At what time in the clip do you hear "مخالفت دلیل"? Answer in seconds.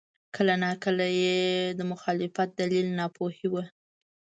1.91-2.87